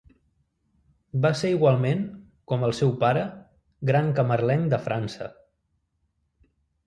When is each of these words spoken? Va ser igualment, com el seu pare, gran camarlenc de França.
Va 1.25 1.31
ser 1.41 1.49
igualment, 1.55 2.01
com 2.53 2.65
el 2.69 2.73
seu 2.77 2.93
pare, 3.05 3.25
gran 3.91 4.09
camarlenc 4.21 4.65
de 4.75 4.79
França. 4.87 5.29